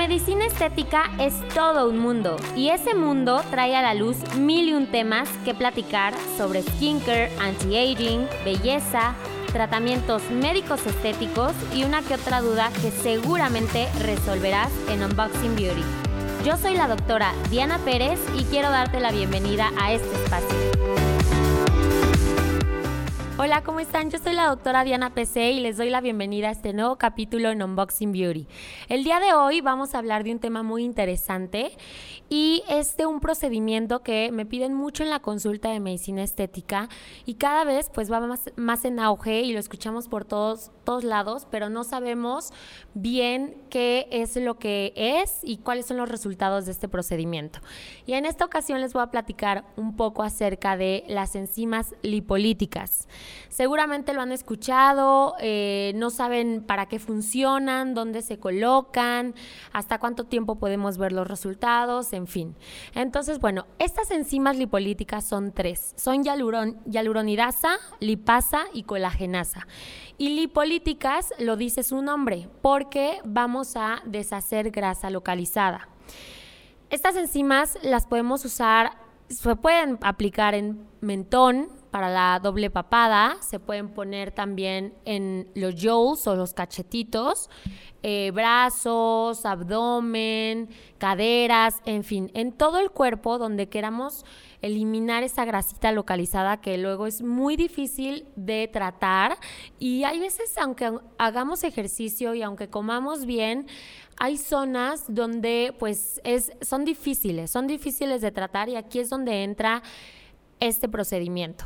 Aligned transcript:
medicina 0.00 0.46
estética 0.46 1.10
es 1.18 1.34
todo 1.48 1.86
un 1.90 1.98
mundo 1.98 2.38
y 2.56 2.70
ese 2.70 2.94
mundo 2.94 3.42
trae 3.50 3.76
a 3.76 3.82
la 3.82 3.92
luz 3.92 4.16
mil 4.34 4.70
y 4.70 4.72
un 4.72 4.86
temas 4.86 5.28
que 5.44 5.52
platicar 5.52 6.14
sobre 6.38 6.62
skincare, 6.62 7.30
anti-aging, 7.38 8.26
belleza, 8.42 9.14
tratamientos 9.52 10.22
médicos 10.30 10.86
estéticos 10.86 11.52
y 11.74 11.84
una 11.84 12.00
que 12.00 12.14
otra 12.14 12.40
duda 12.40 12.70
que 12.80 12.90
seguramente 12.90 13.88
resolverás 13.98 14.72
en 14.88 15.02
Unboxing 15.02 15.54
Beauty. 15.54 15.84
Yo 16.46 16.56
soy 16.56 16.78
la 16.78 16.88
doctora 16.88 17.34
Diana 17.50 17.78
Pérez 17.80 18.18
y 18.38 18.44
quiero 18.44 18.70
darte 18.70 19.00
la 19.00 19.12
bienvenida 19.12 19.70
a 19.78 19.92
este 19.92 20.14
espacio. 20.14 21.19
Hola, 23.42 23.62
¿cómo 23.62 23.80
están? 23.80 24.10
Yo 24.10 24.18
soy 24.18 24.34
la 24.34 24.48
doctora 24.48 24.84
Diana 24.84 25.14
PC 25.14 25.52
y 25.52 25.60
les 25.60 25.78
doy 25.78 25.88
la 25.88 26.02
bienvenida 26.02 26.48
a 26.48 26.50
este 26.50 26.74
nuevo 26.74 26.96
capítulo 26.96 27.48
en 27.48 27.62
Unboxing 27.62 28.12
Beauty. 28.12 28.46
El 28.90 29.02
día 29.02 29.18
de 29.18 29.32
hoy 29.32 29.62
vamos 29.62 29.94
a 29.94 29.98
hablar 29.98 30.24
de 30.24 30.32
un 30.32 30.40
tema 30.40 30.62
muy 30.62 30.84
interesante 30.84 31.72
y 32.28 32.62
es 32.68 32.98
de 32.98 33.06
un 33.06 33.18
procedimiento 33.18 34.02
que 34.02 34.30
me 34.30 34.44
piden 34.44 34.74
mucho 34.74 35.04
en 35.04 35.08
la 35.08 35.20
consulta 35.20 35.70
de 35.70 35.80
medicina 35.80 36.22
estética 36.22 36.90
y 37.24 37.36
cada 37.36 37.64
vez 37.64 37.88
pues 37.88 38.12
va 38.12 38.20
más, 38.20 38.50
más 38.56 38.84
en 38.84 39.00
auge 39.00 39.40
y 39.40 39.54
lo 39.54 39.58
escuchamos 39.58 40.06
por 40.06 40.26
todos, 40.26 40.70
todos 40.84 41.02
lados, 41.02 41.46
pero 41.50 41.70
no 41.70 41.82
sabemos 41.82 42.52
bien 42.92 43.56
qué 43.70 44.06
es 44.10 44.36
lo 44.36 44.58
que 44.58 44.92
es 44.94 45.38
y 45.42 45.56
cuáles 45.56 45.86
son 45.86 45.96
los 45.96 46.10
resultados 46.10 46.66
de 46.66 46.72
este 46.72 46.88
procedimiento. 46.88 47.60
Y 48.04 48.12
en 48.12 48.26
esta 48.26 48.44
ocasión 48.44 48.82
les 48.82 48.92
voy 48.92 49.02
a 49.02 49.10
platicar 49.10 49.64
un 49.78 49.96
poco 49.96 50.22
acerca 50.22 50.76
de 50.76 51.04
las 51.08 51.34
enzimas 51.36 51.94
lipolíticas. 52.02 53.08
Seguramente 53.48 54.12
lo 54.12 54.22
han 54.22 54.32
escuchado, 54.32 55.34
eh, 55.40 55.92
no 55.96 56.10
saben 56.10 56.64
para 56.66 56.86
qué 56.86 56.98
funcionan, 56.98 57.94
dónde 57.94 58.22
se 58.22 58.38
colocan, 58.38 59.34
hasta 59.72 59.98
cuánto 59.98 60.24
tiempo 60.24 60.56
podemos 60.56 60.98
ver 60.98 61.12
los 61.12 61.26
resultados, 61.26 62.12
en 62.12 62.26
fin. 62.26 62.56
Entonces, 62.94 63.40
bueno, 63.40 63.66
estas 63.78 64.10
enzimas 64.10 64.56
lipolíticas 64.56 65.24
son 65.24 65.52
tres. 65.52 65.94
Son 65.96 66.22
yaluronidasa, 66.22 67.78
lipasa 68.00 68.64
y 68.72 68.84
colagenasa. 68.84 69.66
Y 70.18 70.30
lipolíticas 70.30 71.32
lo 71.38 71.56
dice 71.56 71.82
su 71.82 72.02
nombre, 72.02 72.48
porque 72.62 73.20
vamos 73.24 73.76
a 73.76 74.02
deshacer 74.04 74.70
grasa 74.70 75.10
localizada. 75.10 75.88
Estas 76.90 77.16
enzimas 77.16 77.78
las 77.82 78.06
podemos 78.06 78.44
usar, 78.44 78.92
se 79.28 79.54
pueden 79.56 79.98
aplicar 80.02 80.54
en 80.54 80.86
mentón, 81.00 81.68
para 81.90 82.08
la 82.08 82.40
doble 82.42 82.70
papada, 82.70 83.36
se 83.40 83.58
pueden 83.58 83.88
poner 83.88 84.32
también 84.32 84.94
en 85.04 85.48
los 85.54 85.74
jowls 85.80 86.26
o 86.26 86.36
los 86.36 86.54
cachetitos, 86.54 87.50
eh, 88.02 88.30
brazos, 88.32 89.44
abdomen, 89.44 90.68
caderas, 90.98 91.80
en 91.84 92.04
fin, 92.04 92.30
en 92.34 92.52
todo 92.52 92.78
el 92.78 92.90
cuerpo 92.90 93.38
donde 93.38 93.68
queramos 93.68 94.24
eliminar 94.62 95.22
esa 95.22 95.44
grasita 95.44 95.92
localizada 95.92 96.60
que 96.60 96.78
luego 96.78 97.06
es 97.06 97.22
muy 97.22 97.56
difícil 97.56 98.26
de 98.36 98.68
tratar 98.72 99.36
y 99.78 100.04
hay 100.04 100.20
veces 100.20 100.56
aunque 100.58 100.92
hagamos 101.18 101.64
ejercicio 101.64 102.34
y 102.34 102.42
aunque 102.42 102.68
comamos 102.68 103.26
bien, 103.26 103.66
hay 104.18 104.36
zonas 104.36 105.04
donde 105.08 105.74
pues 105.78 106.20
es, 106.24 106.52
son 106.60 106.84
difíciles, 106.84 107.50
son 107.50 107.66
difíciles 107.66 108.20
de 108.20 108.30
tratar 108.30 108.68
y 108.68 108.76
aquí 108.76 108.98
es 108.98 109.08
donde 109.10 109.42
entra 109.42 109.82
este 110.60 110.88
procedimiento. 110.88 111.64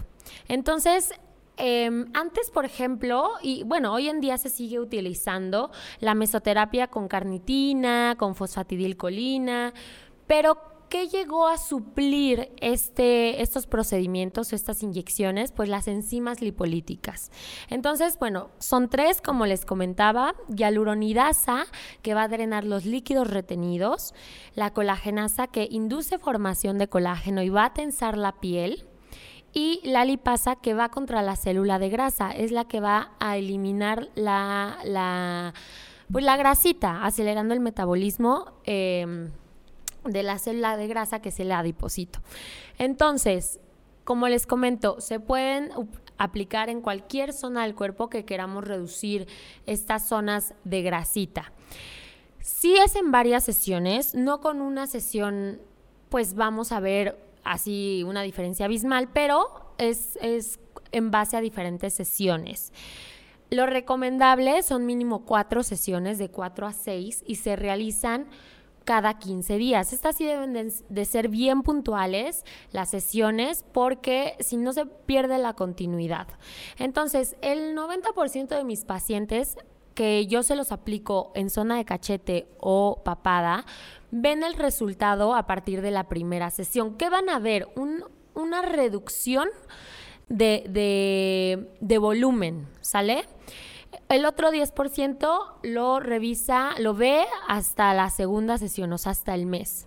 Entonces, 0.48 1.12
em, 1.56 2.06
antes, 2.14 2.50
por 2.50 2.64
ejemplo, 2.64 3.30
y 3.42 3.62
bueno, 3.64 3.92
hoy 3.92 4.08
en 4.08 4.20
día 4.20 4.38
se 4.38 4.48
sigue 4.48 4.80
utilizando 4.80 5.70
la 6.00 6.14
mesoterapia 6.14 6.88
con 6.88 7.08
carnitina, 7.08 8.16
con 8.18 8.34
fosfatidilcolina, 8.34 9.72
pero 10.26 10.58
¿qué 10.94 11.08
llegó 11.08 11.48
a 11.48 11.58
suplir 11.58 12.52
este, 12.60 13.42
estos 13.42 13.66
procedimientos, 13.66 14.52
estas 14.52 14.82
inyecciones? 14.84 15.50
Pues 15.50 15.68
las 15.68 15.88
enzimas 15.88 16.40
lipolíticas. 16.40 17.32
Entonces, 17.68 18.16
bueno, 18.18 18.50
son 18.60 18.88
tres, 18.88 19.20
como 19.20 19.44
les 19.44 19.64
comentaba, 19.64 20.36
hialuronidasa, 20.54 21.66
que 22.02 22.14
va 22.14 22.22
a 22.22 22.28
drenar 22.28 22.62
los 22.62 22.84
líquidos 22.84 23.28
retenidos, 23.28 24.14
la 24.54 24.72
colagenasa, 24.72 25.48
que 25.48 25.66
induce 25.68 26.18
formación 26.18 26.78
de 26.78 26.88
colágeno 26.88 27.42
y 27.42 27.48
va 27.48 27.64
a 27.64 27.74
tensar 27.74 28.16
la 28.16 28.38
piel, 28.38 28.86
y 29.54 29.80
la 29.84 30.04
lipasa 30.04 30.56
que 30.56 30.74
va 30.74 30.88
contra 30.88 31.22
la 31.22 31.36
célula 31.36 31.78
de 31.78 31.88
grasa, 31.88 32.32
es 32.32 32.50
la 32.50 32.64
que 32.64 32.80
va 32.80 33.12
a 33.20 33.36
eliminar 33.38 34.08
la, 34.16 35.54
pues 36.10 36.24
la 36.24 36.36
grasita, 36.36 37.04
acelerando 37.04 37.54
el 37.54 37.60
metabolismo 37.60 38.52
em, 38.64 39.30
de 40.04 40.22
la 40.24 40.38
célula 40.38 40.76
de 40.76 40.88
grasa 40.88 41.22
que 41.22 41.28
es 41.28 41.38
el 41.38 41.52
adipocito. 41.52 42.18
Entonces, 42.78 43.60
como 44.02 44.28
les 44.28 44.44
comento, 44.44 45.00
se 45.00 45.20
pueden 45.20 45.70
aplicar 46.18 46.68
en 46.68 46.80
cualquier 46.80 47.32
zona 47.32 47.62
del 47.62 47.76
cuerpo 47.76 48.10
que 48.10 48.24
queramos 48.24 48.64
reducir 48.64 49.28
estas 49.66 50.08
zonas 50.08 50.54
de 50.64 50.82
grasita. 50.82 51.52
Si 52.40 52.76
es 52.76 52.96
en 52.96 53.12
varias 53.12 53.44
sesiones, 53.44 54.14
no 54.16 54.40
con 54.40 54.60
una 54.60 54.86
sesión, 54.88 55.60
pues 56.08 56.34
vamos 56.34 56.72
a 56.72 56.80
ver 56.80 57.18
así 57.44 58.02
una 58.06 58.22
diferencia 58.22 58.66
abismal, 58.66 59.08
pero 59.12 59.74
es, 59.78 60.18
en 60.92 61.10
base 61.10 61.36
a 61.36 61.40
diferentes 61.40 61.94
sesiones. 61.94 62.72
Lo 63.50 63.66
recomendable 63.66 64.62
son 64.62 64.86
mínimo 64.86 65.24
cuatro 65.24 65.62
sesiones 65.62 66.18
de 66.18 66.30
cuatro 66.30 66.66
a 66.66 66.72
seis 66.72 67.22
y 67.26 67.36
se 67.36 67.56
realizan 67.56 68.26
cada 68.84 69.18
15 69.18 69.56
días. 69.56 69.92
Estas 69.92 70.16
sí 70.16 70.24
deben 70.24 70.52
de, 70.52 71.04
ser 71.04 71.28
bien 71.28 71.62
puntuales 71.62 72.44
las 72.70 72.90
sesiones 72.90 73.64
porque 73.72 74.36
si 74.40 74.56
no 74.56 74.72
se 74.72 74.86
pierde 74.86 75.38
la 75.38 75.54
continuidad. 75.54 76.28
Entonces, 76.78 77.36
el 77.40 77.76
90% 77.76 78.48
de 78.48 78.64
mis 78.64 78.84
pacientes 78.84 79.56
que 79.94 80.26
yo 80.26 80.42
se 80.42 80.56
los 80.56 80.72
aplico 80.72 81.32
en 81.34 81.50
zona 81.50 81.76
de 81.76 81.84
cachete 81.84 82.48
o 82.58 83.02
papada, 83.04 83.64
ven 84.10 84.42
el 84.42 84.54
resultado 84.54 85.34
a 85.34 85.46
partir 85.46 85.82
de 85.82 85.90
la 85.90 86.08
primera 86.08 86.50
sesión. 86.50 86.96
¿Qué 86.96 87.08
van 87.08 87.28
a 87.28 87.38
ver? 87.38 87.68
una 88.34 88.62
reducción 88.62 89.48
de, 90.28 91.68
de 91.80 91.98
volumen, 91.98 92.68
¿sale? 92.80 93.24
El 94.08 94.24
otro 94.24 94.50
10% 94.50 95.54
lo 95.62 96.00
revisa, 96.00 96.70
lo 96.78 96.94
ve 96.94 97.24
hasta 97.46 97.94
la 97.94 98.10
segunda 98.10 98.58
sesión, 98.58 98.92
o 98.92 98.98
sea, 98.98 99.12
hasta 99.12 99.34
el 99.34 99.46
mes. 99.46 99.86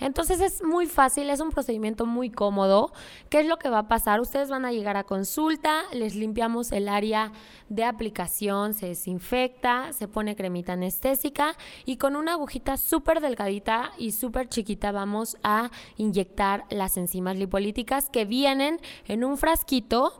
Entonces 0.00 0.40
es 0.40 0.62
muy 0.62 0.86
fácil, 0.86 1.30
es 1.30 1.40
un 1.40 1.50
procedimiento 1.50 2.06
muy 2.06 2.30
cómodo. 2.30 2.92
¿Qué 3.28 3.40
es 3.40 3.46
lo 3.46 3.58
que 3.58 3.70
va 3.70 3.80
a 3.80 3.88
pasar? 3.88 4.20
Ustedes 4.20 4.48
van 4.50 4.64
a 4.64 4.72
llegar 4.72 4.96
a 4.96 5.04
consulta, 5.04 5.82
les 5.92 6.14
limpiamos 6.14 6.72
el 6.72 6.88
área 6.88 7.32
de 7.68 7.84
aplicación, 7.84 8.74
se 8.74 8.88
desinfecta, 8.88 9.92
se 9.92 10.08
pone 10.08 10.36
cremita 10.36 10.74
anestésica 10.74 11.56
y 11.84 11.96
con 11.96 12.16
una 12.16 12.32
agujita 12.32 12.76
súper 12.76 13.20
delgadita 13.20 13.92
y 13.98 14.12
súper 14.12 14.48
chiquita 14.48 14.92
vamos 14.92 15.36
a 15.42 15.70
inyectar 15.96 16.64
las 16.70 16.96
enzimas 16.96 17.36
lipolíticas 17.36 18.08
que 18.10 18.24
vienen 18.24 18.80
en 19.06 19.24
un 19.24 19.36
frasquito 19.36 20.12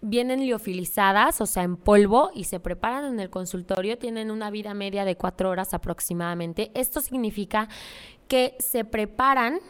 vienen 0.00 0.40
liofilizadas, 0.40 1.40
o 1.40 1.46
sea, 1.46 1.62
en 1.62 1.76
polvo, 1.76 2.30
y 2.34 2.44
se 2.44 2.60
preparan 2.60 3.04
en 3.04 3.20
el 3.20 3.30
consultorio, 3.30 3.98
tienen 3.98 4.30
una 4.30 4.50
vida 4.50 4.74
media 4.74 5.04
de 5.04 5.16
cuatro 5.16 5.50
horas 5.50 5.74
aproximadamente. 5.74 6.70
Esto 6.74 7.00
significa 7.00 7.68
que 8.28 8.56
se 8.58 8.84
preparan 8.84 9.60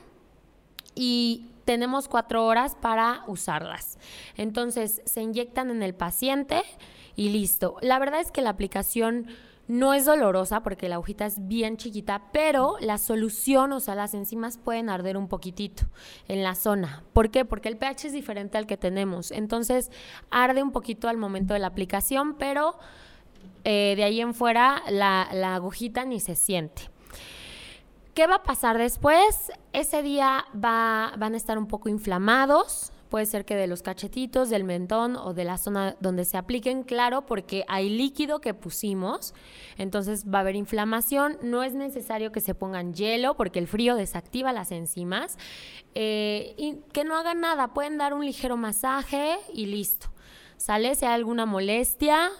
y 0.94 1.46
tenemos 1.64 2.08
cuatro 2.08 2.46
horas 2.46 2.74
para 2.74 3.24
usarlas. 3.26 3.98
Entonces, 4.36 5.02
se 5.04 5.22
inyectan 5.22 5.70
en 5.70 5.82
el 5.82 5.94
paciente 5.94 6.62
y 7.14 7.28
listo. 7.30 7.76
La 7.82 7.98
verdad 7.98 8.20
es 8.20 8.32
que 8.32 8.42
la 8.42 8.50
aplicación 8.50 9.26
no 9.68 9.92
es 9.92 10.06
dolorosa 10.06 10.62
porque 10.62 10.88
la 10.88 10.96
agujita 10.96 11.26
es 11.26 11.46
bien 11.46 11.76
chiquita, 11.76 12.22
pero 12.32 12.76
la 12.80 12.98
solución, 12.98 13.72
o 13.72 13.80
sea, 13.80 13.94
las 13.94 14.14
enzimas 14.14 14.56
pueden 14.56 14.88
arder 14.88 15.16
un 15.16 15.28
poquitito 15.28 15.84
en 16.26 16.42
la 16.42 16.54
zona. 16.54 17.04
¿Por 17.12 17.30
qué? 17.30 17.44
Porque 17.44 17.68
el 17.68 17.76
pH 17.76 18.08
es 18.08 18.12
diferente 18.12 18.56
al 18.58 18.66
que 18.66 18.78
tenemos. 18.78 19.30
Entonces, 19.30 19.90
arde 20.30 20.62
un 20.62 20.72
poquito 20.72 21.08
al 21.08 21.18
momento 21.18 21.52
de 21.52 21.60
la 21.60 21.66
aplicación, 21.66 22.34
pero 22.38 22.78
eh, 23.64 23.92
de 23.96 24.04
ahí 24.04 24.20
en 24.20 24.34
fuera 24.34 24.82
la, 24.88 25.28
la 25.32 25.54
agujita 25.54 26.06
ni 26.06 26.18
se 26.18 26.34
siente. 26.34 26.90
¿Qué 28.14 28.26
va 28.26 28.36
a 28.36 28.42
pasar 28.42 28.78
después? 28.78 29.52
Ese 29.72 30.02
día 30.02 30.46
va, 30.52 31.12
van 31.18 31.34
a 31.34 31.36
estar 31.36 31.58
un 31.58 31.68
poco 31.68 31.88
inflamados, 31.88 32.90
Puede 33.08 33.26
ser 33.26 33.44
que 33.44 33.56
de 33.56 33.66
los 33.66 33.82
cachetitos, 33.82 34.50
del 34.50 34.64
mentón 34.64 35.16
o 35.16 35.32
de 35.32 35.44
la 35.44 35.56
zona 35.56 35.96
donde 36.00 36.24
se 36.24 36.36
apliquen, 36.36 36.82
claro, 36.82 37.24
porque 37.24 37.64
hay 37.68 37.88
líquido 37.88 38.40
que 38.40 38.52
pusimos, 38.52 39.34
entonces 39.78 40.26
va 40.26 40.38
a 40.38 40.40
haber 40.42 40.56
inflamación. 40.56 41.38
No 41.42 41.62
es 41.62 41.74
necesario 41.74 42.32
que 42.32 42.40
se 42.40 42.54
pongan 42.54 42.92
hielo 42.92 43.34
porque 43.34 43.58
el 43.58 43.66
frío 43.66 43.94
desactiva 43.94 44.52
las 44.52 44.72
enzimas. 44.72 45.38
Eh, 45.94 46.54
y 46.58 46.80
que 46.92 47.04
no 47.04 47.16
hagan 47.16 47.40
nada, 47.40 47.72
pueden 47.72 47.98
dar 47.98 48.12
un 48.12 48.24
ligero 48.24 48.56
masaje 48.56 49.36
y 49.54 49.66
listo. 49.66 50.08
¿Sale? 50.58 50.94
Si 50.94 51.06
hay 51.06 51.14
alguna 51.14 51.46
molestia 51.46 52.30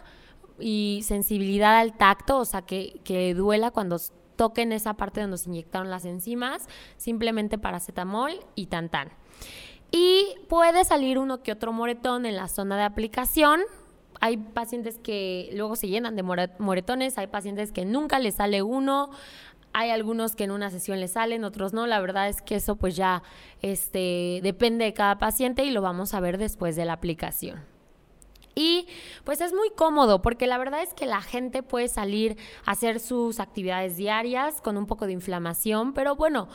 y 0.58 1.00
sensibilidad 1.04 1.78
al 1.78 1.96
tacto, 1.96 2.38
o 2.38 2.44
sea, 2.44 2.62
que, 2.62 3.00
que 3.04 3.32
duela 3.34 3.70
cuando 3.70 3.98
toquen 4.36 4.72
esa 4.72 4.94
parte 4.94 5.20
donde 5.20 5.32
nos 5.32 5.46
inyectaron 5.46 5.90
las 5.90 6.04
enzimas, 6.04 6.68
simplemente 6.96 7.58
paracetamol 7.58 8.32
y 8.54 8.66
tantán. 8.66 9.10
Y 9.90 10.36
puede 10.48 10.84
salir 10.84 11.18
uno 11.18 11.42
que 11.42 11.52
otro 11.52 11.72
moretón 11.72 12.26
en 12.26 12.36
la 12.36 12.48
zona 12.48 12.76
de 12.76 12.82
aplicación. 12.82 13.60
Hay 14.20 14.36
pacientes 14.36 14.98
que 14.98 15.50
luego 15.54 15.76
se 15.76 15.88
llenan 15.88 16.16
de 16.16 16.22
moretones, 16.22 17.18
hay 17.18 17.28
pacientes 17.28 17.72
que 17.72 17.84
nunca 17.84 18.18
les 18.18 18.34
sale 18.34 18.62
uno, 18.62 19.10
hay 19.72 19.90
algunos 19.90 20.34
que 20.34 20.44
en 20.44 20.50
una 20.50 20.70
sesión 20.70 21.00
les 21.00 21.12
salen, 21.12 21.44
otros 21.44 21.72
no. 21.72 21.86
La 21.86 22.00
verdad 22.00 22.28
es 22.28 22.42
que 22.42 22.56
eso 22.56 22.76
pues 22.76 22.96
ya 22.96 23.22
este, 23.62 24.40
depende 24.42 24.84
de 24.84 24.92
cada 24.92 25.18
paciente 25.18 25.64
y 25.64 25.70
lo 25.70 25.82
vamos 25.82 26.14
a 26.14 26.20
ver 26.20 26.36
después 26.38 26.76
de 26.76 26.84
la 26.84 26.94
aplicación. 26.94 27.64
Y 28.54 28.88
pues 29.22 29.40
es 29.40 29.52
muy 29.52 29.70
cómodo 29.70 30.20
porque 30.20 30.48
la 30.48 30.58
verdad 30.58 30.82
es 30.82 30.92
que 30.92 31.06
la 31.06 31.22
gente 31.22 31.62
puede 31.62 31.86
salir 31.86 32.36
a 32.64 32.72
hacer 32.72 32.98
sus 32.98 33.38
actividades 33.38 33.96
diarias 33.96 34.60
con 34.60 34.76
un 34.76 34.86
poco 34.86 35.06
de 35.06 35.12
inflamación, 35.12 35.94
pero 35.94 36.16
bueno, 36.16 36.48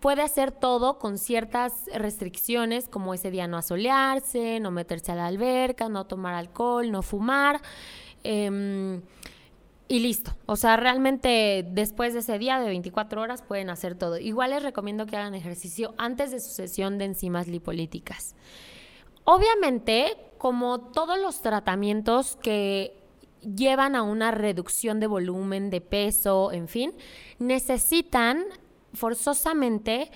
puede 0.00 0.22
hacer 0.22 0.50
todo 0.50 0.98
con 0.98 1.18
ciertas 1.18 1.84
restricciones, 1.94 2.88
como 2.88 3.14
ese 3.14 3.30
día 3.30 3.46
no 3.46 3.58
asolearse, 3.58 4.58
no 4.60 4.70
meterse 4.70 5.12
a 5.12 5.14
la 5.14 5.26
alberca, 5.26 5.88
no 5.88 6.06
tomar 6.06 6.34
alcohol, 6.34 6.90
no 6.90 7.02
fumar. 7.02 7.60
Em, 8.24 9.02
y 9.88 9.98
listo. 9.98 10.36
O 10.46 10.56
sea, 10.56 10.76
realmente 10.76 11.66
después 11.68 12.14
de 12.14 12.20
ese 12.20 12.38
día 12.38 12.60
de 12.60 12.68
24 12.68 13.20
horas 13.20 13.42
pueden 13.42 13.70
hacer 13.70 13.96
todo. 13.96 14.18
Igual 14.18 14.50
les 14.50 14.62
recomiendo 14.62 15.04
que 15.04 15.16
hagan 15.16 15.34
ejercicio 15.34 15.94
antes 15.98 16.30
de 16.30 16.40
su 16.40 16.50
sesión 16.50 16.96
de 16.96 17.06
enzimas 17.06 17.48
lipolíticas. 17.48 18.36
Obviamente, 19.24 20.16
como 20.38 20.80
todos 20.80 21.18
los 21.18 21.42
tratamientos 21.42 22.36
que 22.36 23.00
llevan 23.40 23.96
a 23.96 24.02
una 24.02 24.30
reducción 24.30 25.00
de 25.00 25.06
volumen, 25.06 25.70
de 25.70 25.80
peso, 25.80 26.52
en 26.52 26.68
fin, 26.68 26.94
necesitan 27.38 28.44
forzosamente 28.92 30.10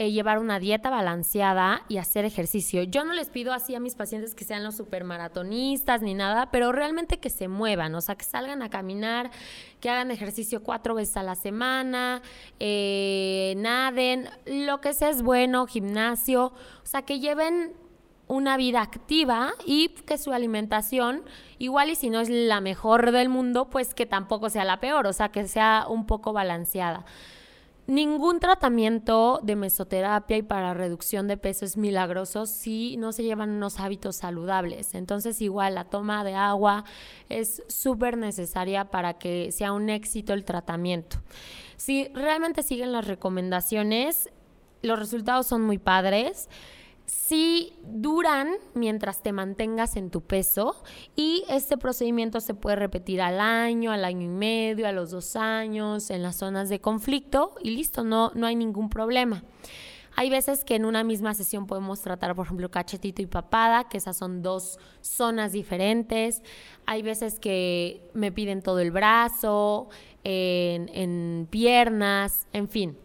eh, 0.00 0.12
llevar 0.12 0.38
una 0.38 0.60
dieta 0.60 0.90
balanceada 0.90 1.82
y 1.88 1.96
hacer 1.96 2.24
ejercicio. 2.24 2.84
Yo 2.84 3.04
no 3.04 3.14
les 3.14 3.30
pido 3.30 3.52
así 3.52 3.74
a 3.74 3.80
mis 3.80 3.96
pacientes 3.96 4.36
que 4.36 4.44
sean 4.44 4.62
los 4.62 4.76
supermaratonistas 4.76 6.02
ni 6.02 6.14
nada, 6.14 6.52
pero 6.52 6.70
realmente 6.70 7.18
que 7.18 7.30
se 7.30 7.48
muevan, 7.48 7.92
o 7.96 8.00
sea, 8.00 8.14
que 8.14 8.24
salgan 8.24 8.62
a 8.62 8.70
caminar, 8.70 9.32
que 9.80 9.90
hagan 9.90 10.12
ejercicio 10.12 10.62
cuatro 10.62 10.94
veces 10.94 11.16
a 11.16 11.24
la 11.24 11.34
semana, 11.34 12.22
eh, 12.60 13.54
naden, 13.56 14.28
lo 14.46 14.80
que 14.80 14.94
sea 14.94 15.10
es 15.10 15.22
bueno, 15.22 15.66
gimnasio, 15.66 16.44
o 16.44 16.86
sea, 16.86 17.02
que 17.02 17.18
lleven 17.18 17.72
una 18.28 18.56
vida 18.56 18.82
activa 18.82 19.52
y 19.66 19.88
que 19.88 20.16
su 20.16 20.32
alimentación, 20.32 21.24
igual 21.58 21.90
y 21.90 21.96
si 21.96 22.08
no 22.08 22.20
es 22.20 22.28
la 22.28 22.60
mejor 22.60 23.10
del 23.10 23.30
mundo, 23.30 23.68
pues 23.68 23.94
que 23.94 24.06
tampoco 24.06 24.48
sea 24.48 24.64
la 24.64 24.78
peor, 24.78 25.08
o 25.08 25.12
sea, 25.12 25.30
que 25.30 25.48
sea 25.48 25.86
un 25.88 26.06
poco 26.06 26.32
balanceada. 26.32 27.04
Ningún 27.88 28.38
tratamiento 28.38 29.40
de 29.42 29.56
mesoterapia 29.56 30.36
y 30.36 30.42
para 30.42 30.74
reducción 30.74 31.26
de 31.26 31.38
peso 31.38 31.64
es 31.64 31.78
milagroso 31.78 32.44
si 32.44 32.98
no 32.98 33.12
se 33.12 33.22
llevan 33.22 33.48
unos 33.48 33.80
hábitos 33.80 34.16
saludables. 34.16 34.94
Entonces 34.94 35.40
igual 35.40 35.74
la 35.74 35.84
toma 35.86 36.22
de 36.22 36.34
agua 36.34 36.84
es 37.30 37.62
súper 37.68 38.18
necesaria 38.18 38.90
para 38.90 39.14
que 39.14 39.52
sea 39.52 39.72
un 39.72 39.88
éxito 39.88 40.34
el 40.34 40.44
tratamiento. 40.44 41.16
Si 41.78 42.08
realmente 42.08 42.62
siguen 42.62 42.92
las 42.92 43.06
recomendaciones, 43.06 44.28
los 44.82 44.98
resultados 44.98 45.46
son 45.46 45.62
muy 45.62 45.78
padres 45.78 46.50
sí 47.08 47.72
duran 47.82 48.52
mientras 48.74 49.22
te 49.22 49.32
mantengas 49.32 49.96
en 49.96 50.10
tu 50.10 50.20
peso 50.20 50.76
y 51.16 51.44
este 51.48 51.78
procedimiento 51.78 52.40
se 52.40 52.54
puede 52.54 52.76
repetir 52.76 53.22
al 53.22 53.40
año, 53.40 53.90
al 53.90 54.04
año 54.04 54.26
y 54.26 54.28
medio, 54.28 54.86
a 54.86 54.92
los 54.92 55.10
dos 55.10 55.34
años, 55.34 56.10
en 56.10 56.22
las 56.22 56.36
zonas 56.36 56.68
de 56.68 56.80
conflicto 56.80 57.54
y 57.62 57.70
listo, 57.70 58.04
no, 58.04 58.30
no 58.34 58.46
hay 58.46 58.56
ningún 58.56 58.90
problema. 58.90 59.42
Hay 60.16 60.30
veces 60.30 60.64
que 60.64 60.74
en 60.74 60.84
una 60.84 61.04
misma 61.04 61.32
sesión 61.32 61.66
podemos 61.66 62.00
tratar, 62.00 62.34
por 62.34 62.44
ejemplo, 62.44 62.70
cachetito 62.72 63.22
y 63.22 63.26
papada, 63.26 63.88
que 63.88 63.98
esas 63.98 64.16
son 64.16 64.42
dos 64.42 64.80
zonas 65.00 65.52
diferentes. 65.52 66.42
Hay 66.86 67.02
veces 67.02 67.38
que 67.38 68.10
me 68.14 68.32
piden 68.32 68.60
todo 68.60 68.80
el 68.80 68.90
brazo, 68.90 69.90
en, 70.24 71.46
piernas, 71.50 72.48
en 72.52 72.68
fin. 72.68 72.98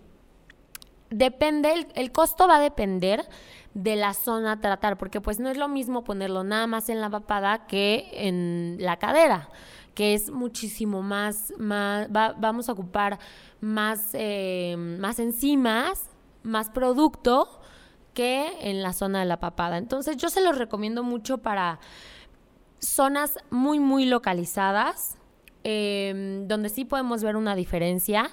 Depende, 1.12 1.88
el 1.94 2.12
costo 2.12 2.48
va 2.48 2.58
a 2.58 2.60
depender 2.60 3.24
de 3.74 3.96
la 3.96 4.14
zona 4.14 4.62
tratar, 4.62 4.98
porque 4.98 5.22
pues 5.22 5.40
no 5.40 5.50
es 5.50 5.58
lo 5.58 5.68
mismo 5.68 6.04
ponerlo 6.04 6.44
nada 6.44 6.68
más 6.68 6.90
en 6.90 7.02
la 7.02 7.10
papada 7.10 7.66
que 7.66 8.10
en 8.14 8.78
la 8.80 8.98
cadera, 8.98 9.50
que 9.96 10.14
es 10.14 10.32
muchísimo 10.32 11.02
más, 11.02 11.54
más 11.58 12.08
vamos 12.12 12.70
a 12.70 12.74
ocupar 12.74 13.20
más, 13.62 14.10
eh, 14.14 14.76
más 14.78 15.20
enzimas, 15.20 16.10
más 16.44 16.70
producto 16.70 17.62
que 18.14 18.52
en 18.62 18.84
la 18.84 18.94
zona 18.94 19.20
de 19.20 19.26
la 19.26 19.40
papada. 19.40 19.78
Entonces 19.78 20.18
yo 20.18 20.30
se 20.30 20.42
los 20.42 20.58
recomiendo 20.58 21.04
mucho 21.04 21.40
para 21.40 21.80
zonas 22.80 23.38
muy, 23.50 23.80
muy 23.80 24.06
localizadas, 24.06 25.18
em, 25.64 26.48
donde 26.48 26.70
sí 26.70 26.86
podemos 26.86 27.24
ver 27.24 27.36
una 27.36 27.56
diferencia. 27.56 28.30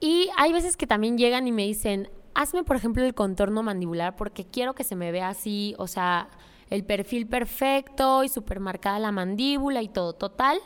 Y 0.00 0.30
hay 0.36 0.52
veces 0.52 0.76
que 0.76 0.86
también 0.86 1.18
llegan 1.18 1.46
y 1.46 1.52
me 1.52 1.64
dicen, 1.64 2.08
hazme, 2.36 2.64
por 2.64 2.76
ejemplo, 2.76 3.02
el 3.02 3.14
contorno 3.14 3.62
mandibular 3.62 4.14
porque 4.14 4.44
quiero 4.44 4.74
que 4.74 4.84
se 4.84 4.94
me 4.94 5.10
vea 5.10 5.28
así, 5.28 5.74
o 5.78 5.86
sea, 5.86 6.28
el 6.70 6.84
perfil 6.84 7.26
perfecto 7.26 8.22
y 8.24 8.28
súper 8.28 8.60
marcada 8.60 8.98
la 8.98 9.10
mandíbula 9.10 9.82
y 9.82 9.88
todo. 9.88 10.12
Total, 10.12 10.58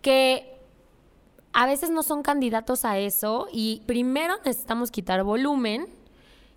que 0.00 0.58
a 1.52 1.66
veces 1.66 1.90
no 1.90 2.02
son 2.02 2.22
candidatos 2.22 2.84
a 2.84 2.98
eso 2.98 3.46
y 3.52 3.82
primero 3.86 4.36
necesitamos 4.38 4.90
quitar 4.90 5.22
volumen 5.22 5.86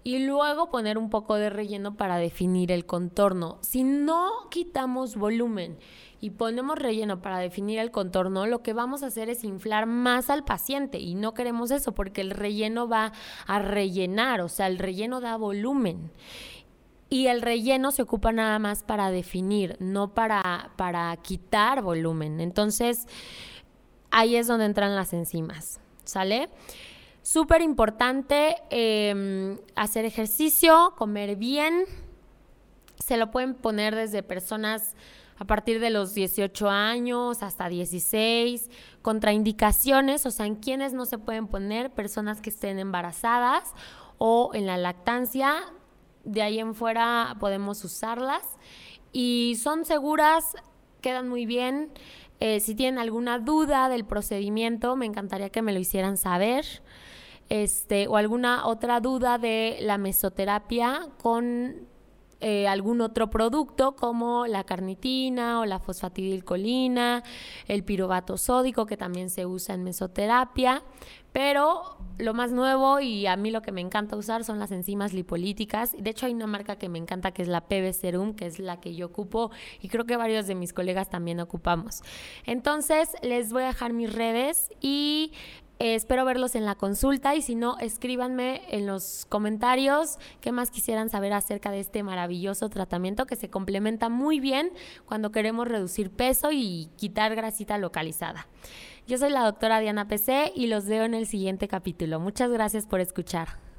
y 0.03 0.19
luego 0.19 0.69
poner 0.69 0.97
un 0.97 1.09
poco 1.09 1.35
de 1.35 1.49
relleno 1.49 1.95
para 1.95 2.17
definir 2.17 2.71
el 2.71 2.85
contorno. 2.85 3.57
Si 3.61 3.83
no 3.83 4.49
quitamos 4.49 5.15
volumen 5.15 5.77
y 6.19 6.31
ponemos 6.31 6.77
relleno 6.77 7.21
para 7.21 7.39
definir 7.39 7.79
el 7.79 7.91
contorno, 7.91 8.45
lo 8.45 8.61
que 8.61 8.73
vamos 8.73 9.03
a 9.03 9.07
hacer 9.07 9.29
es 9.29 9.43
inflar 9.43 9.85
más 9.85 10.29
al 10.29 10.43
paciente 10.43 10.99
y 10.99 11.15
no 11.15 11.33
queremos 11.33 11.71
eso 11.71 11.93
porque 11.93 12.21
el 12.21 12.31
relleno 12.31 12.87
va 12.87 13.13
a 13.47 13.59
rellenar, 13.59 14.41
o 14.41 14.49
sea, 14.49 14.67
el 14.67 14.77
relleno 14.77 15.21
da 15.21 15.37
volumen. 15.37 16.11
Y 17.09 17.27
el 17.27 17.43
relleno 17.43 17.91
se 17.91 18.01
ocupa 18.01 18.31
nada 18.31 18.57
más 18.57 18.81
para 18.81 19.11
definir, 19.11 19.77
no 19.79 20.15
para, 20.15 20.71
para 20.77 21.15
quitar 21.17 21.83
volumen. 21.83 22.39
Entonces, 22.39 23.05
ahí 24.09 24.35
es 24.35 24.47
donde 24.47 24.65
entran 24.65 24.95
las 24.95 25.13
enzimas, 25.13 25.79
¿sale? 26.05 26.49
Súper 27.23 27.61
importante 27.61 28.57
em, 28.69 29.57
hacer 29.75 30.03
ejercicio, 30.03 30.93
comer 30.97 31.37
bien. 31.37 31.85
Se 32.99 33.15
lo 33.15 33.31
pueden 33.31 33.55
poner 33.55 33.95
desde 33.95 34.23
personas 34.23 34.93
a 35.37 35.45
partir 35.45 35.79
de 35.79 35.89
los 35.89 36.13
18 36.13 36.69
años 36.69 37.41
hasta 37.41 37.69
16, 37.69 38.69
contraindicaciones, 39.01 40.25
o 40.25 40.31
sea, 40.31 40.45
en 40.45 40.55
quienes 40.55 40.93
no 40.93 41.05
se 41.05 41.17
pueden 41.17 41.47
poner 41.47 41.91
personas 41.91 42.41
que 42.41 42.49
estén 42.49 42.77
embarazadas 42.77 43.71
o 44.17 44.51
en 44.53 44.65
la 44.65 44.77
lactancia, 44.77 45.55
de 46.25 46.41
ahí 46.41 46.59
en 46.59 46.75
fuera 46.75 47.37
podemos 47.39 47.83
usarlas 47.85 48.43
y 49.13 49.57
son 49.61 49.85
seguras, 49.85 50.55
quedan 50.99 51.29
muy 51.29 51.45
bien. 51.45 51.89
Eh, 52.41 52.59
si 52.59 52.75
tienen 52.75 52.99
alguna 52.99 53.39
duda 53.39 53.87
del 53.87 54.03
procedimiento, 54.03 54.97
me 54.97 55.05
encantaría 55.05 55.49
que 55.49 55.61
me 55.61 55.71
lo 55.71 55.79
hicieran 55.79 56.17
saber. 56.17 56.65
Este, 57.53 58.07
o 58.07 58.17
alguna 58.17 58.65
otra 58.65 58.99
duda 58.99 59.37
de 59.37 59.77
la 59.79 59.99
mesoterapia 59.99 61.09
con 61.21 61.87
eh, 62.41 62.67
algún 62.67 62.99
otro 62.99 63.29
producto 63.29 63.95
como 63.95 64.47
la 64.47 64.63
carnitina 64.63 65.59
o 65.59 65.65
la 65.67 65.77
fosfatidilcolina, 65.77 67.21
el 67.67 67.83
piruvato 67.83 68.39
sódico 68.39 68.87
que 68.87 68.97
también 68.97 69.29
se 69.29 69.45
usa 69.45 69.75
en 69.75 69.83
mesoterapia, 69.83 70.81
pero 71.31 71.97
lo 72.17 72.33
más 72.33 72.51
nuevo 72.51 72.99
y 72.99 73.27
a 73.27 73.35
mí 73.37 73.51
lo 73.51 73.61
que 73.61 73.71
me 73.71 73.81
encanta 73.81 74.17
usar 74.17 74.43
son 74.43 74.57
las 74.57 74.71
enzimas 74.71 75.13
lipolíticas. 75.13 75.95
De 75.97 76.09
hecho 76.09 76.25
hay 76.25 76.33
una 76.33 76.47
marca 76.47 76.75
que 76.77 76.89
me 76.89 76.97
encanta 76.97 77.31
que 77.31 77.43
es 77.43 77.47
la 77.47 77.61
PB 77.61 77.93
Serum, 77.93 78.33
que 78.33 78.47
es 78.47 78.59
la 78.59 78.81
que 78.81 78.95
yo 78.95 79.05
ocupo 79.05 79.51
y 79.79 79.89
creo 79.89 80.05
que 80.05 80.17
varios 80.17 80.47
de 80.47 80.55
mis 80.55 80.73
colegas 80.73 81.09
también 81.09 81.39
ocupamos. 81.39 82.01
Entonces 82.45 83.09
les 83.21 83.53
voy 83.53 83.63
a 83.63 83.67
dejar 83.67 83.93
mis 83.93 84.11
redes 84.11 84.69
y 84.81 85.33
eh, 85.79 85.95
espero 85.95 86.23
verlos 86.25 86.55
en 86.55 86.65
la 86.65 86.75
consulta 86.75 87.35
y 87.35 87.41
si 87.41 87.55
no, 87.55 87.77
escríbanme 87.79 88.61
en 88.69 88.85
los 88.85 89.25
comentarios 89.27 90.17
qué 90.39 90.51
más 90.51 90.71
quisieran 90.71 91.09
saber 91.09 91.33
acerca 91.33 91.71
de 91.71 91.79
este 91.79 92.03
maravilloso 92.03 92.69
tratamiento 92.69 93.25
que 93.25 93.35
se 93.35 93.49
complementa 93.49 94.09
muy 94.09 94.39
bien 94.39 94.71
cuando 95.05 95.31
queremos 95.31 95.67
reducir 95.67 96.11
peso 96.11 96.51
y 96.51 96.89
quitar 96.95 97.35
grasita 97.35 97.77
localizada. 97.77 98.47
Yo 99.07 99.17
soy 99.17 99.31
la 99.31 99.43
doctora 99.43 99.79
Diana 99.79 100.07
PC 100.07 100.53
y 100.55 100.67
los 100.67 100.85
veo 100.85 101.03
en 101.03 101.13
el 101.13 101.27
siguiente 101.27 101.67
capítulo. 101.67 102.19
Muchas 102.19 102.49
gracias 102.51 102.85
por 102.85 103.01
escuchar. 103.01 103.72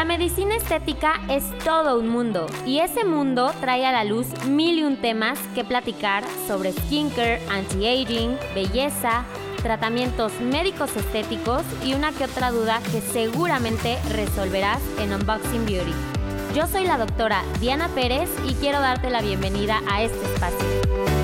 La 0.00 0.06
medicina 0.06 0.56
estética 0.56 1.20
es 1.28 1.44
todo 1.58 2.00
un 2.00 2.08
mundo 2.08 2.46
y 2.64 2.78
ese 2.78 3.04
mundo 3.04 3.52
trae 3.60 3.84
a 3.84 3.92
la 3.92 4.02
luz 4.02 4.28
mil 4.46 4.78
y 4.78 4.82
un 4.82 4.96
temas 4.96 5.38
que 5.54 5.62
platicar 5.62 6.24
sobre 6.46 6.72
skincare, 6.72 7.38
anti-aging, 7.50 8.34
belleza, 8.54 9.24
tratamientos 9.60 10.32
médicos 10.40 10.96
estéticos 10.96 11.64
y 11.84 11.92
una 11.92 12.12
que 12.12 12.24
otra 12.24 12.50
duda 12.50 12.80
que 12.90 13.02
seguramente 13.02 13.98
resolverás 14.08 14.80
en 15.00 15.12
Unboxing 15.12 15.66
Beauty. 15.66 15.92
Yo 16.54 16.66
soy 16.66 16.86
la 16.86 16.96
doctora 16.96 17.42
Diana 17.60 17.88
Pérez 17.88 18.30
y 18.48 18.54
quiero 18.54 18.80
darte 18.80 19.10
la 19.10 19.20
bienvenida 19.20 19.82
a 19.86 20.02
este 20.02 20.24
espacio. 20.32 21.19